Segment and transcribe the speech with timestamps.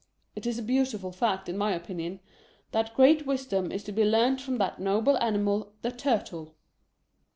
[0.35, 2.21] It is a beautiful fact, in my opinion,
[2.71, 6.55] that great wisdom is to be learned from that noble animal the Turtle.